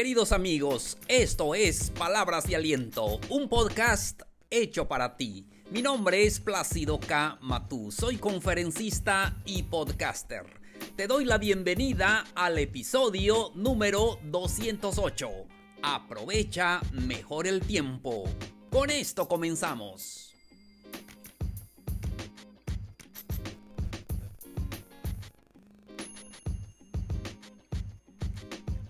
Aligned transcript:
Queridos 0.00 0.32
amigos, 0.32 0.96
esto 1.08 1.54
es 1.54 1.90
Palabras 1.90 2.46
de 2.46 2.56
Aliento, 2.56 3.20
un 3.28 3.50
podcast 3.50 4.22
hecho 4.48 4.88
para 4.88 5.18
ti. 5.18 5.46
Mi 5.70 5.82
nombre 5.82 6.24
es 6.24 6.40
Plácido 6.40 6.98
K. 6.98 7.36
Matú, 7.42 7.92
soy 7.92 8.16
conferencista 8.16 9.36
y 9.44 9.64
podcaster. 9.64 10.46
Te 10.96 11.06
doy 11.06 11.26
la 11.26 11.36
bienvenida 11.36 12.24
al 12.34 12.58
episodio 12.58 13.52
número 13.54 14.18
208. 14.22 15.28
Aprovecha 15.82 16.80
mejor 16.92 17.46
el 17.46 17.60
tiempo. 17.60 18.24
Con 18.70 18.88
esto 18.88 19.28
comenzamos. 19.28 20.29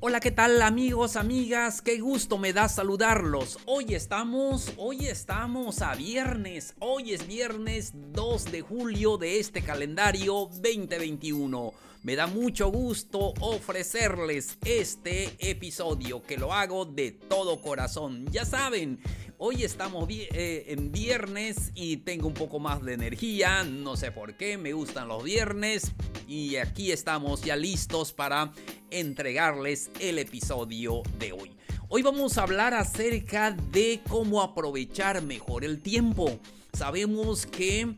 Hola, 0.03 0.19
¿qué 0.19 0.31
tal 0.31 0.63
amigos, 0.63 1.17
amigas? 1.17 1.83
Qué 1.83 2.01
gusto 2.01 2.39
me 2.39 2.55
da 2.55 2.71
saludarlos. 2.71 3.59
Hoy 3.67 3.95
estamos, 3.95 4.73
hoy 4.79 5.07
estamos 5.07 5.83
a 5.83 5.95
viernes. 5.95 6.75
Hoy 6.79 7.13
es 7.13 7.27
viernes 7.27 7.93
2 7.95 8.51
de 8.51 8.63
julio 8.63 9.19
de 9.19 9.39
este 9.39 9.61
calendario 9.61 10.49
2021. 10.55 11.75
Me 12.03 12.17
da 12.17 12.27
mucho 12.27 12.71
gusto 12.71 13.35
ofrecerles 13.41 14.57
este 14.65 15.37
episodio 15.39 16.23
que 16.23 16.39
lo 16.39 16.55
hago 16.55 16.87
de 16.87 17.11
todo 17.13 17.61
corazón. 17.61 18.25
Ya 18.31 18.47
saben, 18.47 19.01
hoy 19.43 19.65
estamos 19.65 20.07
eh, 20.11 20.67
en 20.69 20.93
viernes 20.93 21.73
y 21.75 21.97
tengo 21.99 22.29
un 22.29 22.35
poco 22.35 22.59
más 22.59 22.83
de 22.85 22.93
energía. 22.93 23.65
No 23.65 23.97
sé 23.97 24.13
por 24.13 24.35
qué, 24.35 24.59
me 24.59 24.75
gustan 24.75 25.09
los 25.09 25.25
viernes. 25.25 25.93
Y 26.29 26.57
aquí 26.57 26.93
estamos 26.93 27.41
ya 27.41 27.57
listos 27.57 28.13
para 28.13 28.53
entregarles 28.91 29.91
el 29.99 30.19
episodio 30.19 31.03
de 31.19 31.33
hoy. 31.33 31.57
Hoy 31.89 32.03
vamos 32.03 32.37
a 32.37 32.43
hablar 32.43 32.75
acerca 32.75 33.53
de 33.53 34.03
cómo 34.07 34.43
aprovechar 34.43 35.23
mejor 35.23 35.65
el 35.65 35.81
tiempo. 35.81 36.39
Sabemos 36.75 37.47
que 37.47 37.97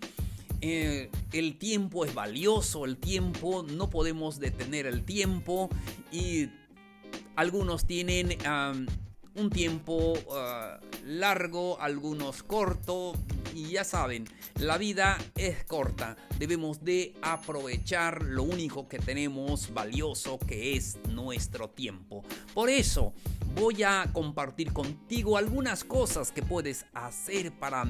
eh, 0.60 1.10
el 1.32 1.58
tiempo 1.58 2.04
es 2.04 2.14
valioso, 2.14 2.84
el 2.84 2.98
tiempo, 2.98 3.64
no 3.64 3.90
podemos 3.90 4.38
detener 4.38 4.86
el 4.86 5.04
tiempo 5.04 5.68
y 6.12 6.48
algunos 7.34 7.84
tienen 7.84 8.38
un 9.34 9.50
tiempo 9.50 10.14
ah, 10.30 10.78
largo, 11.05 11.81
algunos 11.81 12.42
corto 12.42 13.14
y 13.55 13.70
ya 13.70 13.84
saben, 13.84 14.25
la 14.61 14.78
vida 14.78 15.19
es 15.36 15.64
corta, 15.64 16.17
debemos 16.39 16.84
de 16.84 17.14
aprovechar 17.22 18.22
lo 18.22 18.42
único 18.45 18.89
que 18.89 18.98
tenemos 18.98 19.73
valioso 19.75 20.39
que 20.39 20.77
es 20.77 20.98
nuestro 21.08 21.69
tiempo. 21.69 22.25
Por 22.55 22.70
eso 22.70 23.12
voy 23.55 23.83
a 23.83 24.08
compartir 24.12 24.73
contigo 24.73 25.36
algunas 25.36 25.84
cosas 25.84 26.33
que 26.33 26.42
puedes 26.42 26.86
hacer 26.95 27.53
para 27.53 27.84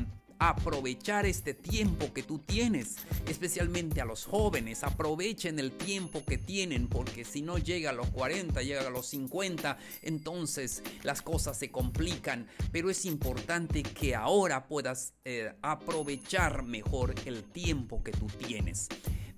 aprovechar 0.48 1.24
este 1.24 1.54
tiempo 1.54 2.12
que 2.12 2.24
tú 2.24 2.40
tienes, 2.40 2.96
especialmente 3.28 4.00
a 4.00 4.04
los 4.04 4.24
jóvenes, 4.24 4.82
aprovechen 4.82 5.60
el 5.60 5.70
tiempo 5.70 6.24
que 6.24 6.36
tienen 6.36 6.88
porque 6.88 7.24
si 7.24 7.42
no 7.42 7.58
llega 7.58 7.90
a 7.90 7.92
los 7.92 8.08
40, 8.08 8.60
llega 8.62 8.86
a 8.86 8.90
los 8.90 9.06
50, 9.06 9.78
entonces 10.02 10.82
las 11.04 11.22
cosas 11.22 11.56
se 11.56 11.70
complican, 11.70 12.48
pero 12.72 12.90
es 12.90 13.04
importante 13.04 13.84
que 13.84 14.16
ahora 14.16 14.66
puedas 14.66 15.14
eh, 15.24 15.54
aprovechar 15.62 16.64
mejor 16.64 17.14
el 17.24 17.44
tiempo 17.44 18.02
que 18.02 18.10
tú 18.10 18.26
tienes. 18.26 18.88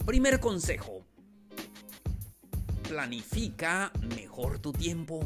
Primer 0.07 0.41
consejo, 0.41 1.05
planifica 2.89 3.93
mejor 4.17 4.59
tu 4.59 4.73
tiempo. 4.73 5.21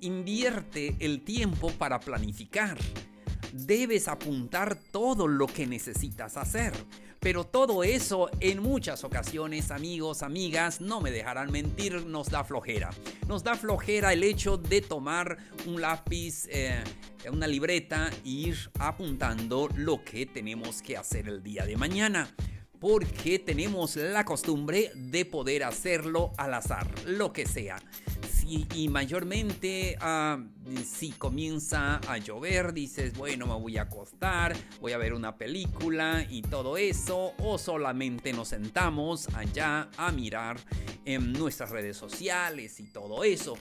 invierte 0.00 0.96
el 0.98 1.22
tiempo 1.22 1.70
para 1.72 2.00
planificar 2.00 2.78
debes 3.52 4.08
apuntar 4.08 4.76
todo 4.76 5.28
lo 5.28 5.46
que 5.46 5.66
necesitas 5.66 6.36
hacer. 6.36 6.72
Pero 7.20 7.44
todo 7.44 7.84
eso 7.84 8.28
en 8.40 8.60
muchas 8.60 9.04
ocasiones, 9.04 9.70
amigos, 9.70 10.24
amigas, 10.24 10.80
no 10.80 11.00
me 11.00 11.12
dejarán 11.12 11.52
mentir, 11.52 12.04
nos 12.04 12.30
da 12.30 12.42
flojera. 12.42 12.90
Nos 13.28 13.44
da 13.44 13.54
flojera 13.54 14.12
el 14.12 14.24
hecho 14.24 14.56
de 14.56 14.80
tomar 14.80 15.38
un 15.66 15.80
lápiz, 15.80 16.48
eh, 16.50 16.82
una 17.30 17.46
libreta 17.46 18.10
e 18.24 18.28
ir 18.28 18.70
apuntando 18.80 19.68
lo 19.76 20.02
que 20.02 20.26
tenemos 20.26 20.82
que 20.82 20.96
hacer 20.96 21.28
el 21.28 21.42
día 21.42 21.64
de 21.64 21.76
mañana 21.76 22.34
porque 22.80 23.38
tenemos 23.38 23.94
la 23.94 24.24
costumbre 24.24 24.90
de 24.96 25.24
poder 25.24 25.62
hacerlo 25.62 26.32
al 26.36 26.54
azar, 26.54 26.88
lo 27.06 27.32
que 27.32 27.46
sea 27.46 27.76
y 28.46 28.88
mayormente 28.88 29.96
ah, 30.00 30.38
si 30.84 31.10
comienza 31.12 32.00
a 32.08 32.18
llover, 32.18 32.72
dices, 32.72 33.16
bueno, 33.16 33.46
me 33.46 33.54
voy 33.54 33.78
a 33.78 33.82
acostar, 33.82 34.54
voy 34.80 34.92
a 34.92 34.98
ver 34.98 35.14
una 35.14 35.36
película 35.36 36.26
y 36.28 36.42
todo 36.42 36.76
eso, 36.76 37.34
o 37.38 37.58
solamente 37.58 38.32
nos 38.32 38.48
sentamos 38.48 39.28
allá 39.34 39.88
a 39.96 40.12
mirar 40.12 40.58
en 41.04 41.32
nuestras 41.32 41.70
redes 41.70 41.96
sociales 41.96 42.80
y 42.80 42.84
todo 42.84 43.24
eso 43.24 43.56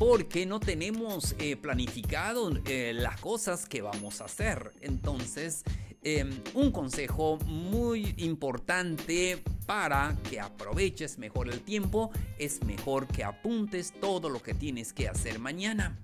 porque 0.00 0.46
no 0.46 0.60
tenemos 0.60 1.34
eh, 1.38 1.56
planificado 1.56 2.50
eh, 2.64 2.92
las 2.94 3.20
cosas 3.20 3.66
que 3.66 3.82
vamos 3.82 4.22
a 4.22 4.24
hacer. 4.24 4.72
Entonces, 4.80 5.62
em, 6.02 6.30
un 6.54 6.72
consejo 6.72 7.36
muy 7.44 8.14
importante 8.16 9.42
para 9.70 10.16
que 10.28 10.40
aproveches 10.40 11.16
mejor 11.16 11.48
el 11.48 11.60
tiempo 11.60 12.10
es 12.40 12.64
mejor 12.64 13.06
que 13.06 13.22
apuntes 13.22 13.94
todo 14.00 14.28
lo 14.28 14.42
que 14.42 14.52
tienes 14.52 14.92
que 14.92 15.06
hacer 15.06 15.38
mañana. 15.38 15.96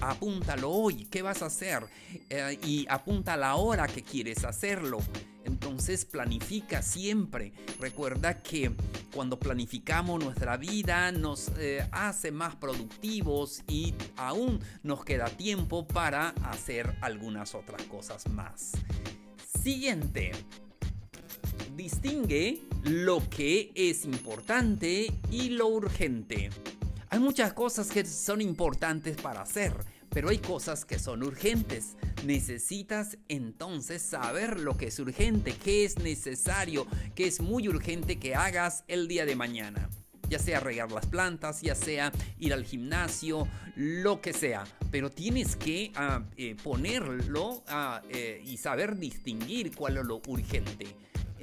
Apúntalo 0.00 0.68
hoy, 0.68 1.04
¿qué 1.04 1.22
vas 1.22 1.40
a 1.40 1.46
hacer? 1.46 1.84
Eh, 2.28 2.58
y 2.66 2.84
apunta 2.88 3.36
la 3.36 3.54
hora 3.54 3.86
que 3.86 4.02
quieres 4.02 4.44
hacerlo. 4.44 4.98
Entonces 5.44 6.04
planifica 6.04 6.82
siempre. 6.82 7.52
Recuerda 7.78 8.42
que 8.42 8.72
cuando 9.14 9.38
planificamos 9.38 10.24
nuestra 10.24 10.56
vida 10.56 11.12
nos 11.12 11.52
eh, 11.58 11.86
hace 11.92 12.32
más 12.32 12.56
productivos 12.56 13.62
y 13.68 13.94
aún 14.16 14.58
nos 14.82 15.04
queda 15.04 15.26
tiempo 15.26 15.86
para 15.86 16.30
hacer 16.50 16.96
algunas 17.00 17.54
otras 17.54 17.84
cosas 17.84 18.26
más. 18.26 18.72
Siguiente. 19.62 20.32
Distingue 21.76 22.60
lo 22.84 23.22
que 23.30 23.72
es 23.74 24.04
importante 24.04 25.10
y 25.30 25.48
lo 25.50 25.68
urgente. 25.68 26.50
Hay 27.08 27.18
muchas 27.18 27.54
cosas 27.54 27.90
que 27.90 28.04
son 28.04 28.42
importantes 28.42 29.16
para 29.16 29.40
hacer, 29.40 29.72
pero 30.10 30.28
hay 30.28 30.36
cosas 30.36 30.84
que 30.84 30.98
son 30.98 31.22
urgentes. 31.22 31.96
Necesitas 32.26 33.16
entonces 33.28 34.02
saber 34.02 34.60
lo 34.60 34.76
que 34.76 34.88
es 34.88 34.98
urgente, 34.98 35.54
qué 35.64 35.86
es 35.86 35.98
necesario, 35.98 36.86
qué 37.14 37.26
es 37.26 37.40
muy 37.40 37.68
urgente 37.68 38.18
que 38.18 38.34
hagas 38.34 38.84
el 38.86 39.08
día 39.08 39.24
de 39.24 39.34
mañana. 39.34 39.88
Ya 40.28 40.38
sea 40.38 40.60
regar 40.60 40.92
las 40.92 41.06
plantas, 41.06 41.62
ya 41.62 41.74
sea 41.74 42.12
ir 42.38 42.52
al 42.52 42.64
gimnasio, 42.64 43.48
lo 43.76 44.20
que 44.20 44.34
sea. 44.34 44.64
Pero 44.90 45.10
tienes 45.10 45.56
que 45.56 45.90
ah, 45.96 46.22
eh, 46.36 46.54
ponerlo 46.62 47.62
ah, 47.68 48.02
eh, 48.10 48.42
y 48.44 48.58
saber 48.58 48.98
distinguir 48.98 49.74
cuál 49.74 49.96
es 49.96 50.04
lo 50.04 50.20
urgente. 50.26 50.94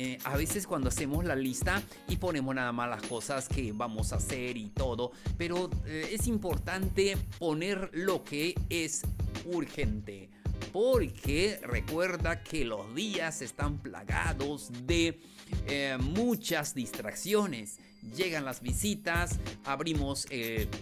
Eh, 0.02 0.18
a 0.24 0.38
veces 0.38 0.66
cuando 0.66 0.88
hacemos 0.88 1.26
la 1.26 1.36
lista 1.36 1.84
y 2.08 2.16
ponemos 2.16 2.56
nada 2.56 2.72
más 2.72 2.90
las 2.90 3.02
cosas 3.02 3.50
que 3.50 3.74
vamos 3.74 4.14
a 4.14 4.16
hacer 4.16 4.56
y 4.56 4.70
todo, 4.70 5.12
pero 5.38 5.70
eh, 5.86 6.12
es 6.14 6.26
importante 6.28 7.18
poner 7.38 7.90
lo 7.92 8.24
que 8.24 8.56
es 8.70 9.02
urgente. 9.44 10.30
Porque 10.72 11.60
recuerda 11.64 12.44
que 12.44 12.64
los 12.64 12.96
días 12.96 13.42
están 13.42 13.80
plagados 13.80 14.72
de 14.88 15.20
eh, 15.68 15.98
muchas 16.00 16.74
distracciones. 16.74 17.80
Llegan 18.16 18.46
las 18.46 18.62
visitas, 18.62 19.38
abrimos 19.66 20.28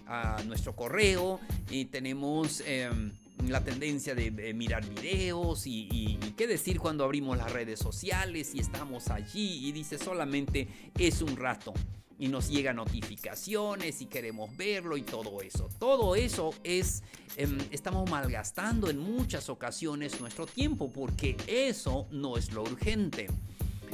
a 0.05 0.43
nuestro 0.45 0.75
correo 0.75 1.39
y 1.71 1.85
tenemos 1.85 2.61
la 3.49 3.63
tendencia 3.63 4.15
de, 4.15 4.53
mirar 4.53 4.87
videos 4.87 5.65
y, 5.65 6.19
qué 6.35 6.47
decir 6.47 6.79
cuando 6.79 7.03
abrimos 7.03 7.37
las 7.37 7.51
redes 7.51 7.79
sociales 7.79 8.53
y 8.53 8.59
estamos 8.59 9.09
allí 9.09 9.67
y 9.67 9.71
dice 9.71 9.97
solamente 9.97 10.67
es 10.97 11.21
un 11.21 11.35
rato 11.35 11.73
y 12.19 12.27
nos 12.27 12.49
llegan 12.49 12.77
notificaciones 12.77 14.01
y 14.01 14.07
queremos 14.07 14.55
verlo 14.57 14.97
y 14.97 15.03
todo 15.03 15.41
eso. 15.41 15.69
Todo 15.79 16.15
eso 16.15 16.51
es, 16.63 17.03
em, 17.35 17.57
estamos 17.71 18.09
malgastando 18.09 18.89
en 18.89 18.97
muchas 18.97 19.49
ocasiones 19.49 20.19
nuestro 20.19 20.45
tiempo 20.47 20.91
porque 20.91 21.37
eso 21.47 22.07
no 22.11 22.37
es 22.37 22.51
lo 22.51 22.63
urgente. 22.63 23.27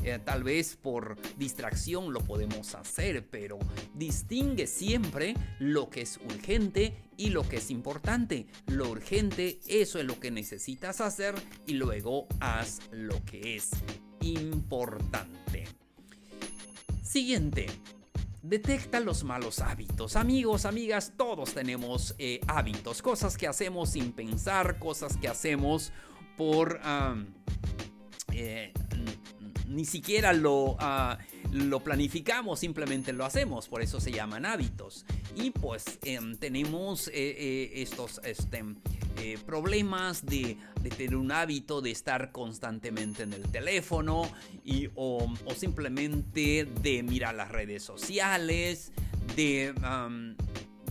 Eh, 0.03 0.19
tal 0.23 0.43
vez 0.43 0.75
por 0.75 1.17
distracción 1.37 2.11
lo 2.11 2.19
podemos 2.19 2.75
hacer, 2.75 3.27
pero 3.29 3.57
distingue 3.93 4.67
siempre 4.67 5.33
lo 5.59 5.89
que 5.89 6.01
es 6.01 6.17
urgente 6.17 6.93
y 7.17 7.29
lo 7.29 7.47
que 7.47 7.57
es 7.57 7.71
importante. 7.71 8.47
Lo 8.67 8.89
urgente, 8.89 9.59
eso 9.67 9.99
es 9.99 10.05
lo 10.05 10.19
que 10.19 10.31
necesitas 10.31 10.99
hacer 11.01 11.35
y 11.65 11.73
luego 11.73 12.27
haz 12.39 12.81
lo 12.91 13.23
que 13.23 13.55
es 13.55 13.71
importante. 14.21 15.65
Siguiente. 17.01 17.67
Detecta 18.41 18.99
los 18.99 19.23
malos 19.23 19.59
hábitos. 19.59 20.17
Amigos, 20.17 20.65
amigas, 20.65 21.13
todos 21.15 21.53
tenemos 21.53 22.13
eh, 22.17 22.41
hábitos, 22.47 23.01
cosas 23.01 23.37
que 23.37 23.47
hacemos 23.47 23.91
sin 23.91 24.11
pensar, 24.11 24.79
cosas 24.79 25.15
que 25.15 25.29
hacemos 25.29 25.93
por... 26.35 26.81
Eh, 28.33 28.73
ni 29.73 29.85
siquiera 29.85 30.33
lo, 30.33 30.75
ah, 30.79 31.17
lo 31.51 31.81
planificamos, 31.81 32.59
simplemente 32.59 33.13
lo 33.13 33.25
hacemos, 33.25 33.67
por 33.67 33.81
eso 33.81 33.99
se 33.99 34.11
llaman 34.11 34.45
hábitos. 34.45 35.05
Y 35.35 35.51
pues 35.51 35.99
em, 36.03 36.35
tenemos 36.37 37.09
eh, 37.13 37.71
estos 37.75 38.21
este, 38.23 38.63
problemas 39.45 40.25
de, 40.25 40.57
tener 40.97 41.15
un 41.15 41.31
hábito 41.31 41.81
de 41.81 41.91
estar 41.91 42.31
constantemente 42.31 43.23
en 43.23 43.33
el 43.33 43.43
teléfono 43.43 44.29
y, 44.63 44.89
o, 44.95 45.31
simplemente 45.55 46.65
de 46.81 47.03
mirar 47.03 47.35
las 47.35 47.49
redes 47.49 47.83
sociales, 47.83 48.91
de, 49.35 49.73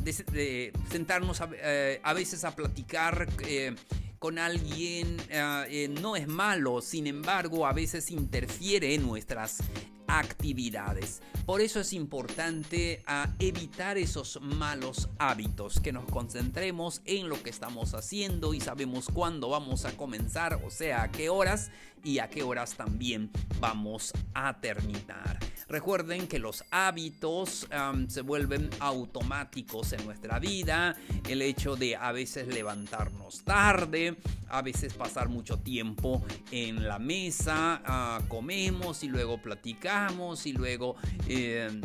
de, 0.03 0.73
sentarnos 0.91 1.41
a, 1.41 1.51
eh, 1.55 2.01
veces 2.15 2.45
a 2.45 2.55
platicar. 2.55 3.29
Eh, 3.47 3.75
con 4.23 4.39
alguien 4.39 5.17
eh, 5.31 5.89
no 6.01 6.15
es 6.15 6.29
malo, 6.29 6.81
sin 6.81 7.09
embargo 7.09 7.67
a 7.67 7.73
veces 7.73 8.13
interfiere 8.13 8.95
en 8.95 9.03
nuestras 9.05 9.59
actividades. 10.07 11.23
Por 11.45 11.61
eso 11.61 11.81
es 11.81 11.93
importante 11.93 13.03
ah, 13.09 13.35
evitar 13.41 13.99
esos 13.99 14.41
malos 14.41 15.09
hábitos, 15.19 15.81
que 15.81 15.91
nos 15.91 16.05
concentremos 16.05 17.03
en 17.05 17.29
lo 17.29 17.43
que 17.43 17.51
estamos 17.51 17.95
haciendo 17.95 18.55
y 18.55 18.61
sabemos 18.61 19.09
cuándo 19.13 19.49
vamos 19.49 19.87
a 19.87 19.97
comenzar, 19.97 20.61
o 20.65 20.71
sea, 20.71 21.03
a 21.03 21.11
qué 21.11 21.29
horas 21.29 21.73
y 22.05 22.19
a 22.19 22.29
qué 22.29 22.43
horas 22.43 22.75
también 22.75 23.31
vamos 23.61 24.13
a 24.35 24.61
terminar. 24.61 25.39
Recuerden 25.69 26.27
que 26.27 26.39
los 26.39 26.65
hábitos 26.71 27.67
se 28.09 28.21
vuelven 28.21 28.69
automáticos 28.79 29.93
en 29.95 30.05
nuestra 30.05 30.39
vida. 30.39 30.97
El 31.29 31.41
hecho 31.41 31.77
de 31.77 31.97
a 31.97 32.13
veces 32.13 32.49
levantarnos 32.49 33.43
tarde, 33.43 34.17
a 34.51 34.61
veces 34.61 34.93
pasar 34.93 35.31
mucho 35.31 35.61
tiempo 35.61 36.23
en 36.51 36.87
la 36.87 36.99
mesa, 36.99 37.81
ah, 37.87 38.21
comemos 38.29 39.03
y 39.03 39.09
luego 39.09 39.41
platicamos 39.41 40.47
y 40.47 40.53
luego... 40.53 40.97
Em, 41.27 41.81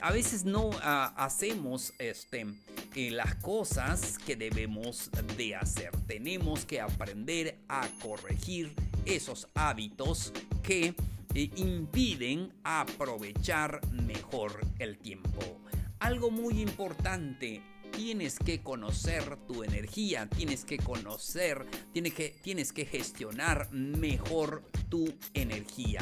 a 0.00 0.10
veces 0.10 0.44
no 0.44 0.70
ah, 0.82 1.14
hacemos 1.16 1.92
este, 1.98 2.46
eh, 2.94 3.10
las 3.10 3.36
cosas 3.36 4.18
que 4.18 4.36
debemos 4.36 5.10
de 5.36 5.54
hacer. 5.54 5.90
Tenemos 6.06 6.64
que 6.64 6.80
aprender 6.80 7.58
a 7.68 7.88
corregir 8.02 8.74
esos 9.06 9.48
hábitos 9.54 10.32
que 10.62 10.94
impiden 11.34 12.52
aprovechar 12.62 13.80
mejor 13.92 14.60
el 14.78 14.98
tiempo. 14.98 15.60
Algo 15.98 16.30
muy 16.30 16.60
importante, 16.60 17.62
tienes 17.90 18.38
que 18.38 18.62
conocer 18.62 19.36
tu 19.46 19.62
energía, 19.62 20.28
tienes 20.28 20.64
que 20.64 20.78
conocer, 20.78 21.66
tienes 21.92 22.14
que, 22.14 22.36
tienes 22.42 22.72
que 22.72 22.84
gestionar 22.86 23.70
mejor 23.72 24.64
tu 24.88 25.12
energía. 25.32 26.00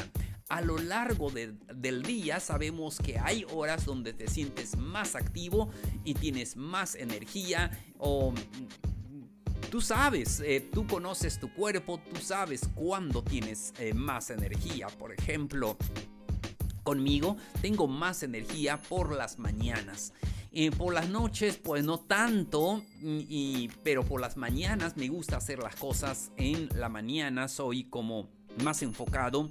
A 0.49 0.61
lo 0.61 0.77
largo 0.77 1.31
del 1.31 2.03
día 2.03 2.39
sabemos 2.39 2.99
que 2.99 3.17
hay 3.17 3.45
horas 3.53 3.85
donde 3.85 4.13
te 4.13 4.27
sientes 4.27 4.77
más 4.77 5.15
activo 5.15 5.69
y 6.03 6.13
tienes 6.13 6.57
más 6.57 6.95
energía 6.95 7.71
o 7.97 8.33
Tú 9.73 9.81
sabes, 9.81 10.39
eh, 10.45 10.69
tú 10.71 10.85
conoces 10.85 11.39
tu 11.39 11.51
cuerpo, 11.51 11.97
tú 11.97 12.21
sabes 12.21 12.69
cuándo 12.75 13.23
tienes 13.23 13.73
eh, 13.79 13.95
más 13.95 14.29
energía. 14.29 14.85
Por 14.85 15.11
ejemplo, 15.11 15.77
conmigo 16.83 17.37
tengo 17.59 17.87
más 17.87 18.21
energía 18.21 18.77
por 18.77 19.15
las 19.15 19.39
mañanas. 19.39 20.13
Eh, 20.51 20.69
por 20.69 20.93
las 20.93 21.09
noches, 21.09 21.57
pues 21.57 21.83
no 21.83 21.99
tanto, 21.99 22.83
y, 23.01 23.71
pero 23.81 24.05
por 24.05 24.21
las 24.21 24.37
mañanas 24.37 24.95
me 24.95 25.07
gusta 25.07 25.37
hacer 25.37 25.57
las 25.57 25.75
cosas 25.75 26.31
en 26.37 26.69
la 26.75 26.87
mañana. 26.87 27.47
Soy 27.47 27.85
como 27.85 28.29
más 28.63 28.83
enfocado 28.83 29.49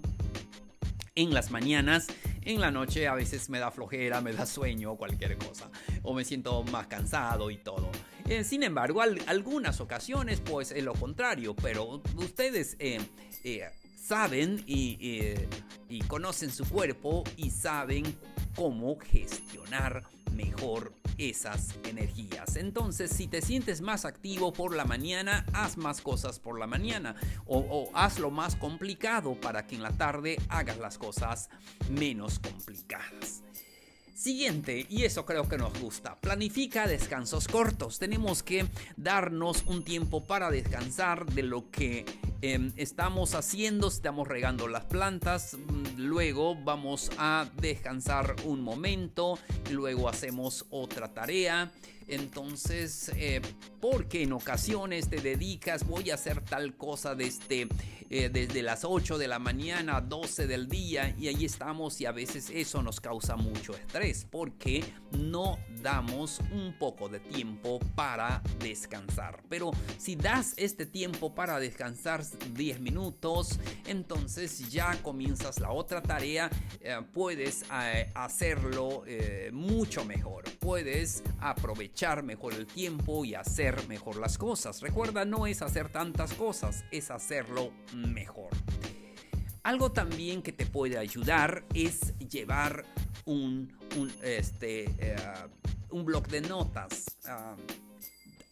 en 1.17 1.35
las 1.35 1.51
mañanas. 1.51 2.07
En 2.43 2.61
la 2.61 2.71
noche 2.71 3.09
a 3.09 3.15
veces 3.15 3.51
me 3.51 3.59
da 3.59 3.73
flojera, 3.73 4.21
me 4.21 4.33
da 4.33 4.47
sueño 4.47 4.95
cualquier 4.95 5.37
cosa. 5.37 5.69
O 6.05 6.15
me 6.15 6.25
siento 6.25 6.63
más 6.63 6.87
cansado 6.87 7.51
y 7.51 7.57
todo. 7.57 7.91
Eh, 8.29 8.45
sin 8.45 8.63
embargo, 8.63 9.03
algunas 9.27 9.81
ocasiones 9.81 10.41
pues 10.41 10.73
es 10.73 10.83
lo 10.83 10.95
contrario, 10.95 11.55
pero 11.57 12.03
ustedes 12.17 12.77
eh, 12.79 13.01
eh, 13.45 13.69
saben 13.97 14.63
y, 14.67 15.35
conocen 16.09 16.51
su 16.51 16.65
cuerpo 16.67 17.25
y 17.37 17.51
saben 17.51 18.05
cómo 18.55 18.99
gestionar 18.99 20.03
mejor 20.35 20.95
esas 21.19 21.75
energías. 21.85 22.57
Entonces, 22.57 23.11
si 23.11 23.29
te 23.29 23.43
sientes 23.43 23.81
más 23.81 24.05
activo 24.05 24.53
por 24.53 24.75
la 24.75 24.85
mañana, 24.85 25.45
haz 25.53 25.77
más 25.77 26.01
cosas 26.01 26.39
por 26.39 26.59
la 26.59 26.67
mañana 26.67 27.15
o, 27.47 27.59
o 27.59 27.91
hazlo 27.95 28.31
más 28.31 28.57
complicado 28.57 29.35
para 29.41 29.67
que 29.67 29.75
en 29.75 29.83
la 29.83 29.93
tarde 29.93 30.39
hagas 30.49 30.79
las 30.79 30.97
cosas 30.99 31.51
menos 31.91 32.39
complicadas. 32.39 33.43
Siguiente, 34.15 34.87
y 34.91 35.05
eso 35.05 35.25
creo 35.25 35.49
que 35.49 35.57
nos 35.57 35.79
gusta, 35.81 36.21
planifica 36.21 36.87
descansos 36.87 37.49
cortos. 37.49 37.99
Tenemos 37.99 38.43
que 38.43 38.67
darnos 38.97 39.65
un 39.67 39.83
tiempo 39.83 40.25
para 40.25 40.51
descansar 40.51 41.25
de 41.27 41.43
lo 41.43 41.71
que 41.71 42.05
em, 42.43 42.73
estamos 42.77 43.35
haciendo, 43.35 43.89
estamos 43.89 44.29
regando 44.29 44.69
las 44.69 44.85
plantas, 44.85 45.55
mm, 45.55 45.99
luego 45.99 46.55
vamos 46.55 47.11
a 47.17 47.49
descansar 47.57 48.37
un 48.45 48.61
momento, 48.61 49.39
luego 49.71 50.09
hacemos 50.09 50.67
otra 50.71 51.09
tarea. 51.15 51.73
Entonces, 52.13 53.11
eh, 53.17 53.41
porque 53.81 54.23
en 54.23 54.35
ocasiones 54.35 55.09
te 55.09 55.23
dedicas, 55.23 55.87
voy 55.87 56.11
a 56.11 56.15
hacer 56.15 56.45
tal 56.45 56.77
cosa 56.77 57.15
desde, 57.15 57.69
eh, 58.11 58.29
desde 58.31 58.63
las 58.63 58.85
8 58.85 59.17
de 59.17 59.29
la 59.29 59.39
mañana 59.39 59.97
a 59.97 60.01
12 60.03 60.47
del 60.47 60.69
día 60.69 61.17
y 61.19 61.29
ahí 61.29 61.47
estamos 61.47 61.99
y 62.03 62.05
a 62.05 62.13
veces 62.13 62.51
eso 62.51 62.83
nos 62.83 63.01
causa 63.01 63.37
mucho 63.37 63.75
estrés 63.75 64.27
porque 64.31 64.85
no 65.13 65.59
damos 65.81 66.41
un 66.53 66.77
poco 66.79 67.09
de 67.09 67.21
tiempo 67.21 67.79
para 67.95 68.43
descansar. 68.59 69.43
Pero 69.49 69.71
si 69.97 70.15
das 70.15 70.53
este 70.59 70.85
tiempo 70.85 71.35
para 71.35 71.59
descansar 71.59 72.23
10 72.53 72.79
minutos, 72.81 73.59
entonces 73.87 74.71
ya 74.71 75.01
comienzas 75.03 75.61
la 75.61 75.73
otra 75.73 76.03
tarea, 76.03 76.51
eh, 76.83 77.01
puedes 77.15 77.65
hacerlo 78.15 79.05
mucho 79.51 80.05
mejor, 80.05 80.45
puedes 80.63 81.25
aprovechar 81.41 82.23
mejor 82.23 82.55
el 82.55 82.67
tiempo 82.67 83.25
y 83.25 83.35
hacer 83.35 83.89
mejor 83.89 84.17
las 84.17 84.39
cosas. 84.39 84.81
Recuerda, 84.81 85.25
no 85.25 85.49
es 85.49 85.61
hacer 85.61 85.89
tantas 85.89 86.35
cosas, 86.35 86.85
es 86.93 87.11
hacerlo 87.11 87.73
mejor. 87.93 88.51
Algo 89.65 89.91
también 89.91 90.41
que 90.41 90.53
te 90.53 90.65
puede 90.65 90.99
ayudar 90.99 91.65
es 91.75 92.17
llevar 92.19 92.85
un, 93.25 93.73
este, 94.23 94.85
eh, 94.99 95.17
un 95.91 96.05
blog 96.05 96.29
de 96.29 96.41
notas. 96.43 97.07
Ah, 97.27 97.57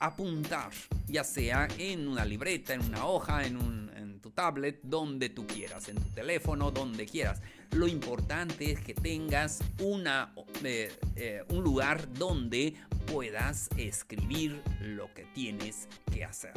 apuntar, 0.01 0.73
ya 1.07 1.23
sea 1.23 1.69
en 1.79 2.09
una 2.09 2.25
libreta, 2.25 2.75
en 2.75 2.85
una 2.87 3.07
hoja, 3.07 3.47
en, 3.47 3.57
en 3.57 3.90
tablet, 4.33 4.81
donde 4.83 5.29
tú 5.29 5.47
quieras, 5.47 5.89
en 5.89 5.97
tu 5.97 6.09
teléfono, 6.11 6.71
donde 6.71 7.07
quieras. 7.07 7.41
Lo 7.73 7.87
importante 7.87 8.73
es 8.73 8.81
que 8.81 8.95
tengas 8.95 9.61
una, 9.81 10.35
eh, 10.65 10.93
eh, 11.17 11.45
un 11.51 11.63
lugar 11.63 12.13
donde 12.15 12.75
puedas 13.07 13.69
escribir 13.77 14.61
lo 14.81 15.13
que 15.15 15.25
tienes 15.35 15.89
que 16.13 16.25
hacer. 16.25 16.53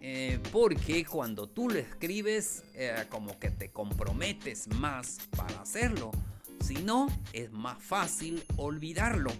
Eh, 0.00 0.38
porque 0.50 1.04
cuando 1.04 1.48
tú 1.48 1.68
lo 1.68 1.78
escribes, 1.78 2.62
como 3.10 3.38
que 3.38 3.50
te 3.50 3.70
comprometes 3.70 4.68
más 4.68 5.18
para 5.36 5.60
hacerlo. 5.60 6.10
Si 6.60 6.76
no, 6.76 7.08
es 7.32 7.50
más 7.52 7.82
fácil 7.82 8.42
olvidarlo. 8.56 9.32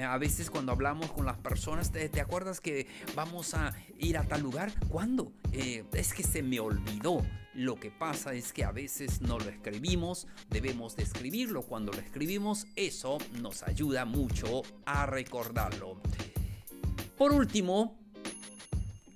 Eh, 0.00 0.04
a 0.04 0.16
veces 0.16 0.48
cuando 0.48 0.72
hablamos 0.72 1.12
con 1.12 1.26
las 1.26 1.36
personas, 1.36 1.92
¿te, 1.92 2.20
acuerdas 2.22 2.62
que 2.62 2.86
vamos 3.14 3.52
a 3.52 3.74
ir 3.98 4.16
a 4.16 4.22
tal 4.22 4.40
lugar? 4.40 4.72
¿Cuándo? 4.88 5.30
Eh, 5.52 5.84
es 5.92 6.14
que 6.14 6.22
se 6.22 6.42
me 6.42 6.58
olvidó. 6.58 7.20
Lo 7.52 7.78
que 7.78 7.90
pasa 7.90 8.32
es 8.32 8.54
que 8.54 8.64
a 8.64 8.72
veces 8.72 9.20
no 9.20 9.38
lo 9.38 9.50
escribimos, 9.50 10.26
debemos 10.48 10.96
de 10.96 11.02
escribirlo. 11.02 11.60
Cuando 11.60 11.92
lo 11.92 11.98
escribimos, 11.98 12.66
eso 12.76 13.18
nos 13.42 13.62
ayuda 13.62 14.06
mucho 14.06 14.62
a 14.86 15.04
recordarlo. 15.04 16.00
Por 17.18 17.32
último, 17.32 17.98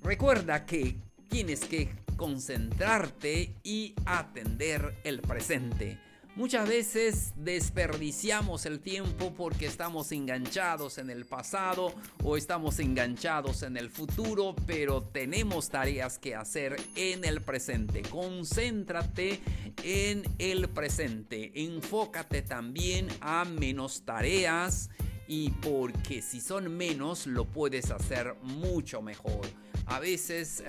recuerda 0.03 0.67
que 0.67 0.99
tienes 1.31 1.61
que 1.65 1.95
concentrarte 2.19 3.55
y 3.63 3.95
atender 4.05 5.01
el 5.03 5.23
presente 5.23 6.04
Muchas 6.37 6.69
veces 6.69 7.33
desperdiciamos 7.37 8.67
el 8.67 8.81
tiempo 8.81 9.33
porque 9.37 9.67
estamos 9.67 10.11
enganchados 10.11 10.99
en 10.99 11.09
el 11.09 11.27
pasado 11.27 11.95
o 12.25 12.37
estamos 12.37 12.81
enganchados 12.81 13.63
en 13.63 13.77
el 13.77 13.89
futuro, 13.89 14.57
pero 14.67 15.01
tenemos 15.01 15.69
tareas 15.69 16.19
que 16.19 16.35
hacer 16.35 16.75
en 16.97 17.25
el 17.25 17.41
presente. 17.41 18.03
Concéntrate 18.03 19.39
en 19.85 20.25
el 20.39 20.69
presente. 20.69 21.53
Enfócate 21.55 22.43
también 22.43 23.07
a 23.21 23.45
menos 23.45 24.03
tareas 24.05 24.91
y 25.29 25.51
porque 25.51 26.21
si 26.21 26.41
son 26.41 26.77
menos 26.77 27.29
lo 27.29 27.45
puedes 27.45 27.93
hacer 27.93 28.35
mucho 28.43 29.03
mejor. 29.03 29.47
A 29.87 30.01
veces 30.01 30.65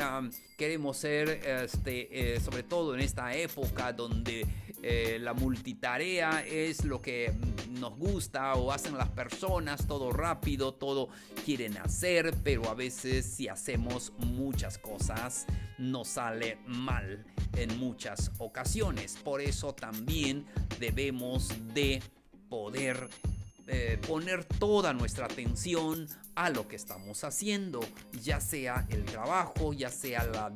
queremos 0.57 0.97
ser, 0.97 1.29
este, 1.29 2.35
eh, 2.35 2.39
sobre 2.39 2.63
todo 2.63 2.93
en 2.93 3.01
esta 3.01 3.33
época 3.33 3.93
donde 3.93 4.45
eh, 4.87 5.17
la 5.19 5.33
multitarea 5.33 6.45
es 6.45 6.85
lo 6.85 7.01
que 7.01 7.33
nos 7.79 7.97
gusta 7.97 8.53
o 8.53 8.71
hacen 8.71 8.95
las 8.95 9.09
personas, 9.09 9.87
todo 9.87 10.11
rápido, 10.11 10.75
todo 10.75 11.09
quieren 11.43 11.75
hacer, 11.77 12.35
pero 12.43 12.69
a 12.69 12.75
veces 12.75 13.25
si 13.25 13.47
hacemos 13.47 14.13
muchas 14.19 14.77
cosas 14.77 15.47
nos 15.79 16.09
sale 16.09 16.59
mal 16.67 17.25
en 17.53 17.79
muchas 17.79 18.29
ocasiones. 18.37 19.17
Por 19.23 19.41
eso 19.41 19.73
también 19.73 20.45
debemos 20.79 21.49
de 21.73 22.03
poder 22.47 23.09
eh, 23.65 23.99
poner 24.07 24.45
toda 24.45 24.93
nuestra 24.93 25.25
atención 25.25 26.07
a 26.35 26.51
lo 26.51 26.67
que 26.67 26.75
estamos 26.75 27.23
haciendo, 27.23 27.79
ya 28.21 28.39
sea 28.39 28.85
el 28.89 29.03
trabajo, 29.05 29.73
ya 29.73 29.89
sea 29.89 30.25
la 30.25 30.51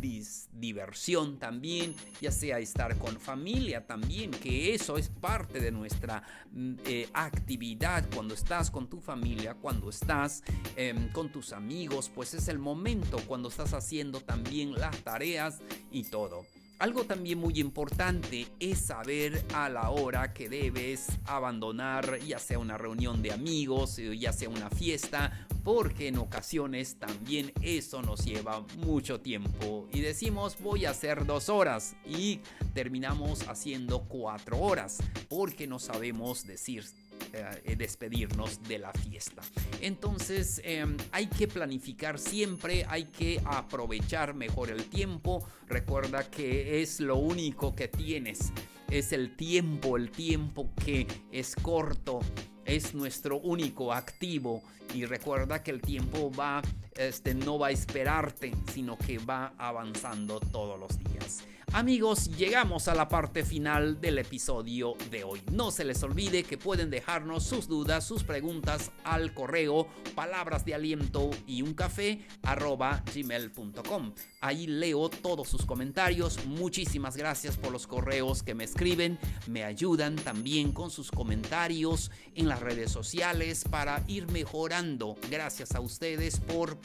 diversión 0.00 1.38
también, 1.38 1.94
ya 2.20 2.30
sea 2.30 2.58
estar 2.58 2.96
con 2.98 3.18
familia 3.18 3.86
también, 3.86 4.30
que 4.30 4.74
eso 4.74 4.96
es 4.96 5.08
parte 5.08 5.60
de 5.60 5.70
nuestra 5.70 6.22
mm, 6.52 6.74
eh, 6.86 7.08
actividad 7.12 8.04
cuando 8.14 8.34
estás 8.34 8.70
con 8.70 8.88
tu 8.88 9.00
familia, 9.00 9.54
cuando 9.54 9.90
estás 9.90 10.42
em, 10.76 11.10
con 11.12 11.30
tus 11.30 11.52
amigos, 11.52 12.10
pues 12.14 12.34
es 12.34 12.48
el 12.48 12.58
momento 12.58 13.18
cuando 13.26 13.48
estás 13.48 13.74
haciendo 13.74 14.20
también 14.20 14.72
las 14.74 14.96
tareas 15.02 15.60
y 15.90 16.04
todo. 16.04 16.44
Algo 16.78 17.02
también 17.02 17.40
muy 17.40 17.58
importante 17.58 18.46
es 18.60 18.78
saber 18.78 19.44
a 19.52 19.68
la 19.68 19.90
hora 19.90 20.32
que 20.32 20.48
debes 20.48 21.08
abandonar 21.24 22.20
ya 22.20 22.38
sea 22.38 22.60
una 22.60 22.78
reunión 22.78 23.20
de 23.20 23.32
amigos, 23.32 23.98
eh, 23.98 24.16
ya 24.16 24.32
sea 24.32 24.48
una 24.48 24.70
fiesta, 24.70 25.47
porque 25.68 26.08
en 26.08 26.16
ocasiones 26.16 26.96
también 26.98 27.52
eso 27.60 28.00
nos 28.00 28.24
lleva 28.24 28.64
mucho 28.78 29.20
tiempo 29.20 29.86
y 29.92 30.00
decimos 30.00 30.56
voy 30.62 30.86
a 30.86 30.92
hacer 30.92 31.26
dos 31.26 31.50
horas 31.50 31.94
y 32.06 32.40
terminamos 32.72 33.46
haciendo 33.46 34.00
cuatro 34.08 34.58
horas 34.60 34.96
porque 35.28 35.66
no 35.66 35.78
sabemos 35.78 36.46
decir 36.46 36.86
eh, 37.34 37.76
despedirnos 37.76 38.62
de 38.62 38.78
la 38.78 38.94
fiesta. 38.94 39.42
Entonces 39.82 40.62
em, 40.64 40.96
hay 41.12 41.26
que 41.26 41.46
planificar 41.46 42.18
siempre, 42.18 42.86
hay 42.88 43.04
que 43.04 43.38
aprovechar 43.44 44.32
mejor 44.32 44.70
el 44.70 44.84
tiempo. 44.84 45.46
Recuerda 45.66 46.30
que 46.30 46.80
es 46.80 46.98
lo 46.98 47.16
único 47.16 47.74
que 47.74 47.88
tienes. 47.88 48.54
Es 48.90 49.12
el 49.12 49.36
tiempo, 49.36 49.98
el 49.98 50.10
tiempo 50.10 50.70
que 50.82 51.06
es 51.30 51.54
corto, 51.54 52.20
es 52.68 52.94
nuestro 52.94 53.38
único 53.38 53.92
activo 53.92 54.62
y 54.94 55.06
recuerda 55.06 55.62
que 55.62 55.70
el 55.70 55.80
tiempo 55.80 56.30
va 56.30 56.62
este 56.98 57.32
no 57.32 57.58
va 57.58 57.68
a 57.68 57.70
esperarte, 57.70 58.52
sino 58.72 58.98
que 58.98 59.18
va 59.18 59.52
avanzando 59.56 60.40
todos 60.40 60.78
los 60.78 60.98
días. 60.98 61.44
Amigos, 61.74 62.34
llegamos 62.36 62.88
a 62.88 62.94
la 62.94 63.08
parte 63.08 63.44
final 63.44 64.00
del 64.00 64.18
episodio 64.18 64.94
de 65.10 65.22
hoy. 65.22 65.42
No 65.52 65.70
se 65.70 65.84
les 65.84 66.02
olvide 66.02 66.42
que 66.42 66.56
pueden 66.56 66.88
dejarnos 66.88 67.44
sus 67.44 67.68
dudas, 67.68 68.04
sus 68.04 68.24
preguntas 68.24 68.90
al 69.04 69.34
correo 69.34 69.86
palabras 70.14 70.64
de 70.64 70.74
aliento 70.74 71.28
y 71.46 71.60
un 71.60 71.74
café 71.74 72.26
gmail.com. 72.42 74.14
Ahí 74.40 74.66
leo 74.66 75.10
todos 75.10 75.48
sus 75.48 75.66
comentarios. 75.66 76.46
Muchísimas 76.46 77.18
gracias 77.18 77.58
por 77.58 77.70
los 77.70 77.86
correos 77.86 78.42
que 78.42 78.54
me 78.54 78.64
escriben. 78.64 79.18
Me 79.46 79.62
ayudan 79.62 80.16
también 80.16 80.72
con 80.72 80.90
sus 80.90 81.10
comentarios 81.10 82.10
en 82.34 82.48
las 82.48 82.60
redes 82.60 82.90
sociales 82.90 83.64
para 83.70 84.02
ir 84.08 84.26
mejorando. 84.32 85.16
Gracias 85.30 85.74
a 85.74 85.80
ustedes 85.80 86.40
por... 86.40 86.78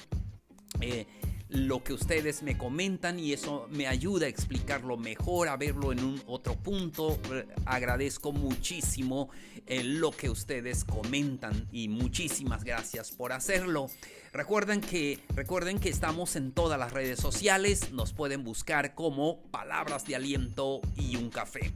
Eh, 0.82 1.08
lo 1.54 1.84
que 1.84 1.94
ustedes 1.94 2.42
me 2.42 2.58
comentan 2.58 3.20
y 3.20 3.32
eso 3.34 3.68
me 3.70 3.88
ayuda 3.88 4.26
a 4.26 4.30
explicarlo 4.30 4.98
mejor, 4.98 5.48
a 5.48 5.58
verlo 5.58 5.92
en 5.92 6.04
un 6.04 6.22
otro 6.26 6.56
punto. 6.56 7.20
Agradezco 7.66 8.32
muchísimo 8.32 9.30
eh, 9.68 9.84
lo 9.84 10.12
que 10.12 10.30
ustedes 10.30 10.84
comentan 10.84 11.68
y 11.72 11.88
muchísimas 11.90 12.64
gracias 12.64 13.12
por 13.12 13.34
hacerlo. 13.34 13.88
Recuerden 14.34 14.82
que, 14.82 15.20
recuerden 15.36 15.80
que 15.80 15.90
estamos 15.90 16.36
en 16.36 16.52
todas 16.52 16.80
las 16.80 16.92
redes 16.92 17.20
sociales, 17.20 17.92
nos 17.92 18.14
pueden 18.14 18.44
buscar 18.44 18.96
como 18.96 19.42
palabras 19.52 20.06
de 20.06 20.16
aliento 20.16 20.82
y 20.96 21.18
un 21.18 21.30
café. 21.30 21.72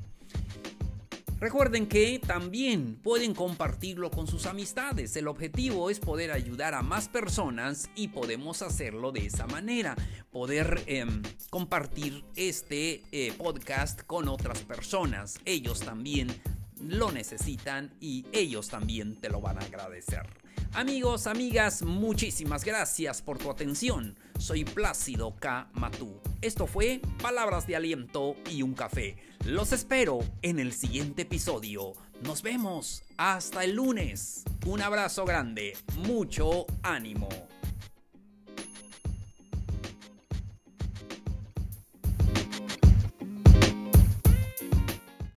Recuerden 1.39 1.87
que 1.87 2.19
también 2.19 2.95
pueden 2.95 3.35
compartirlo 3.35 4.09
con 4.09 4.25
sus 4.25 4.47
amistades. 4.47 5.15
El 5.15 5.27
objetivo 5.27 5.91
es 5.91 5.99
poder 5.99 6.31
ayudar 6.31 6.73
a 6.73 6.81
más 6.81 7.09
personas 7.09 7.91
y 7.95 8.07
podemos 8.07 8.63
hacerlo 8.63 9.11
de 9.11 9.27
esa 9.27 9.45
manera. 9.45 9.95
Poder 10.31 10.81
em, 10.87 11.21
compartir 11.51 12.23
este 12.35 13.03
eh, 13.11 13.33
podcast 13.37 14.01
con 14.01 14.27
otras 14.27 14.63
personas. 14.63 15.39
Ellos 15.45 15.81
también 15.81 16.29
lo 16.81 17.11
necesitan 17.11 17.93
y 17.99 18.25
ellos 18.31 18.69
también 18.69 19.19
te 19.21 19.29
lo 19.29 19.39
van 19.39 19.57
a 19.59 19.65
agradecer. 19.65 20.23
Amigos, 20.73 21.27
amigas, 21.27 21.83
muchísimas 21.83 22.65
gracias 22.65 23.21
por 23.21 23.37
tu 23.37 23.51
atención. 23.51 24.17
Soy 24.39 24.65
Plácido 24.65 25.35
K. 25.35 25.69
Matú. 25.73 26.19
Esto 26.41 26.67
fue 26.67 27.01
Palabras 27.19 27.65
de 27.65 27.75
Aliento 27.75 28.35
y 28.51 28.61
un 28.61 28.75
Café. 28.75 29.15
Los 29.43 29.71
espero 29.71 30.19
en 30.43 30.59
el 30.59 30.71
siguiente 30.71 31.23
episodio. 31.23 31.93
Nos 32.21 32.43
vemos 32.43 33.03
hasta 33.17 33.63
el 33.63 33.73
lunes. 33.75 34.43
Un 34.67 34.81
abrazo 34.83 35.25
grande. 35.25 35.75
Mucho 36.05 36.67
ánimo. 36.83 37.27